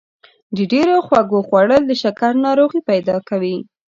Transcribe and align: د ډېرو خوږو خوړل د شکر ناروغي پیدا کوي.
د 0.55 0.57
ډېرو 0.71 0.95
خوږو 1.05 1.39
خوړل 1.47 1.83
د 1.87 1.93
شکر 2.01 2.31
ناروغي 2.45 2.79
پیدا 2.89 3.17
کوي. 3.29 3.57